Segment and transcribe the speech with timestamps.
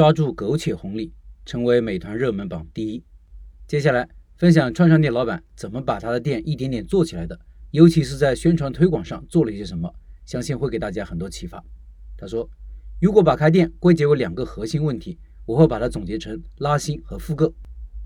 [0.00, 1.12] 抓住苟且红利，
[1.44, 3.04] 成为美团热门榜第一。
[3.66, 7.38] 接下来分享串串店老板怎么把他的店一点点做起来的，
[7.72, 9.94] 尤其是在宣传推广上做了一些什么，
[10.24, 11.62] 相信会给大家很多启发。
[12.16, 12.48] 他说
[12.98, 17.52] ：“如果把开店归结为两个核心问题，我会把它总结成拉新和复购。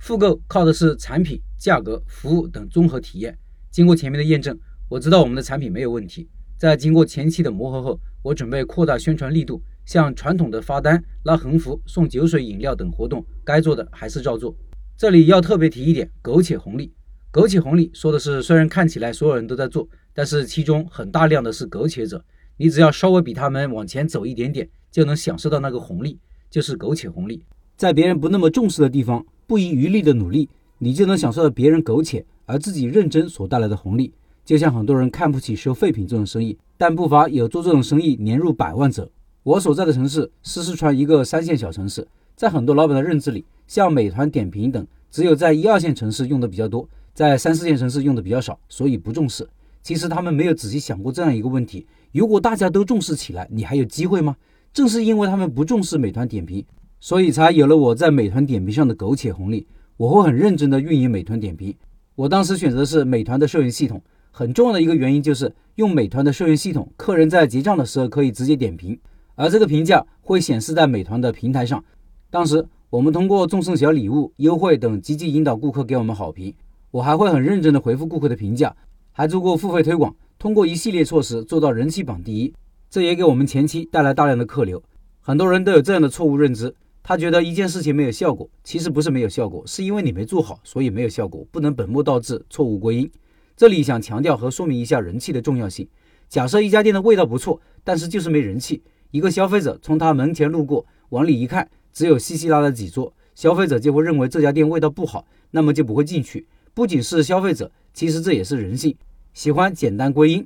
[0.00, 3.38] 复购靠的是产品、价格、服务等综合体验。
[3.70, 4.58] 经过前面的验证，
[4.88, 6.28] 我知道我们的产品没有问题。
[6.58, 14.54] 在经过前期的磨合后，我准备扩大宣传力度，像传统的发单、拉横幅、送酒水、饮料等活动，该做的还是照做。”
[14.96, 16.92] 这里要特别提一点，苟且红利。
[17.30, 22.24] 苟且红利说的是，虽然看起来所有人都在做，但是其中很大量的是苟且者。
[22.56, 26.16] 你只要稍微比他们往前走一点点，就能享受到那个红利，
[26.48, 27.44] 就是苟且红利。
[27.76, 34.14] 在别人不那么重视的地方，不遗余力的努力，你就能享受到别人苟且而自己认真所带来的红利。
[34.44, 39.10] 就像很多人看不起收废品这种生意，但不乏有做这种生意年入百万者。
[39.44, 43.44] 我所在的城市是四川一个三线小城市，在很多老板的认知里。
[43.66, 49.46] 像美团点评等，只有在一二线城市用的比较多，在三四线城市用的比较少，所以不重视。
[49.82, 54.34] 其实他们没有仔细想过这样一个问题：如果大家都重视起来，你还有机会吗？
[54.72, 56.64] 正是因为他们不重视美团点评，
[56.98, 59.66] 所以才有了我在美团点评上的苟且红利。
[59.98, 61.74] 我会很认真的运营美团点评。
[62.14, 68.98] 我当时选择的是美团的社员系统，很重要的一个原因就是用美团的社员系统，客人在结账的时候可以直接点评，
[69.34, 71.84] 而这个评价会显示在美团的平台上。
[72.30, 72.66] 当时。
[72.90, 76.54] 我们通过赠送小礼物、优惠等积极引导顾客给我们好评。
[76.92, 78.72] 我还会很认真的回复顾客的评价，
[79.10, 82.54] 还做过付费推广，通过一系列措施做到人气榜第一。
[82.88, 84.80] 这也给我们前期带来大量的客流。
[85.20, 93.10] 很多人都有这样的错误认知，他觉得一件事情没有效果，其实不是没有效果，是因为你没做好，所以没有效果，不能本末倒置，错误归因。
[93.56, 95.88] 这里想强调和说明一下人气的重要性。
[96.28, 101.70] 假设一家店的味道不错，但是就是没人气，一个消费者从他门前路过，往里一看。
[101.92, 106.44] 只有稀稀拉拉几桌，消费者就会认为这家店味道不好，那么就不会进去。
[106.74, 108.96] 不仅是消费者，其实这也是人性，
[109.32, 110.44] 喜欢简单归因。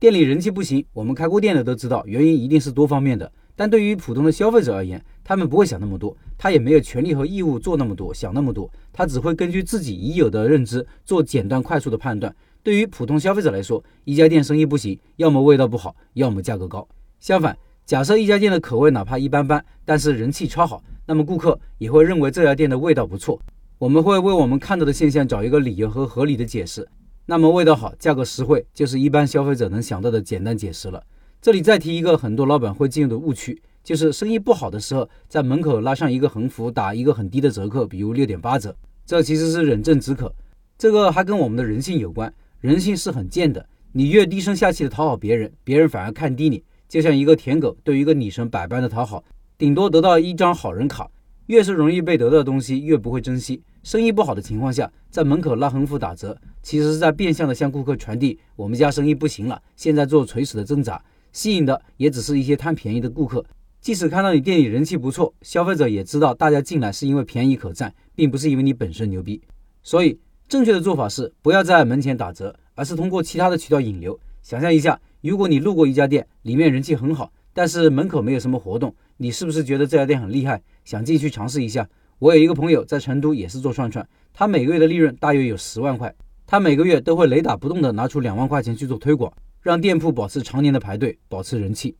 [0.00, 3.30] 店里人气不行，我们开过店的都知道，原因一定是多方面的。
[3.54, 12.34] 但对于普通的消费者而言，他们不会想那么多，他也没有权利和义务做那么多，想那么多，他只会根据自己已有的认知做简单快速的判断。
[12.64, 16.88] 对于普通消费者来说，一家店生意不行，要么味道不好，要么价格高。
[17.20, 17.56] 相反，
[17.88, 23.40] 假设一家店的口味哪怕一般般，但是人气超好，那么顾客也会认为这家店的味道不错。
[23.78, 26.86] 我们会为我们看到的现象找一个理由和合理的解释。
[27.24, 31.02] 那么味道好、价格实惠，就是一般消费者能想到的简单解释了。
[31.40, 38.76] 这里再提一个很多老板会进入的误区，就是生意不好的时候，在门口拉上一个横幅，打一个很低的折扣，比如六点八折，
[39.06, 40.30] 这其实是忍症止渴。
[40.76, 43.66] 这个还跟我们的人性有关，人性是很贱的。
[43.92, 46.62] 你越低声下气的讨好别人，别人反而看低你。
[46.88, 49.22] 就像一个舔狗对一个女神百般的讨好，
[49.58, 51.08] 顶多得到一张好人卡。
[51.46, 53.62] 越是容易被得到的东西，越不会珍惜。
[53.82, 61.02] 生意不好的情况下，在门口拉横幅打折，其实是在变相的向顾客传递我们家生意不行了，现在做垂死的挣扎。
[61.32, 63.42] 吸引的也只是一些贪便宜的顾客。
[63.80, 69.40] 即使看到你店里人气不错，消费者也知道大家进来是因为便宜可占，并不是因为你本身牛逼。
[69.82, 70.18] 所以，
[70.48, 74.18] 正确的做法是不要在门前打折，而是通过其他的渠道引流。
[74.42, 75.00] 想象一下。
[75.20, 81.88] 如果你路过一家店，里面人气很好，但是门口没有什么活动，你是不是觉得这家店很厉害，想进去尝试一下？
[82.20, 86.14] 我有一个朋友在成都也是做串串，他每个月的利润大约有十万块，
[86.46, 91.96] 他每个月都会雷打不动的拿出两万块钱去做推广，让店铺保持常年的排队，保持人气。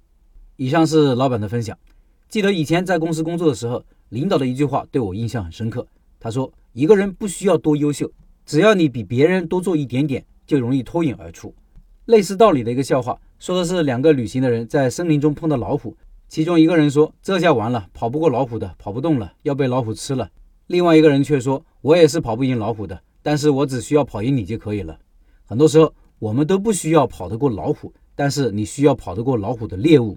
[0.57, 1.77] 以上是老板的分享。
[2.29, 5.87] 记得以前在公司工作的时候，领导的一句话对我印象很深刻。
[6.21, 8.11] 他说：“一个人不需要多优秀，
[8.45, 11.55] 只要你比别人多做一点点，就容易脱颖而出。”
[12.09, 15.95] 类似道理的一个笑话，说的是两个旅行的人在森林中碰到老虎，
[16.27, 20.31] 其中一个人说：“这下完了，跑不过老虎的，跑不动了，要被老虎吃了。”
[20.69, 24.97] 另外一个人却说：“我也是跑不赢老虎的，但是我只需要跑赢你就可以了。”
[25.45, 30.17] 很多时候，我们都不需要跑得过老虎，但是你需要跑得过老虎的猎物。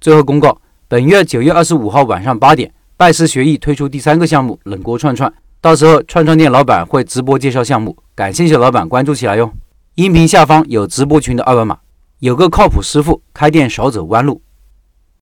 [0.00, 9.52] 最后公告：本月九月二十五号晚上八点，拜师学艺推出第三个项目——冷锅串串，到时候串串店老板会直播介绍项目，感兴趣的老板关注起来哟。
[9.96, 11.80] 音频下方有直播群的二维码，
[12.20, 14.40] 有个靠谱师傅，开店少走弯路。